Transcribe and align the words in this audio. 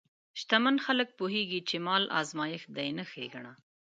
شتمن 0.39 0.75
خلک 0.85 1.09
پوهېږي 1.19 1.59
چې 1.69 1.75
مال 1.85 2.03
ازمېښت 2.19 2.67
دی، 2.75 2.89
نه 2.97 3.03
ښېګڼه. 3.11 3.53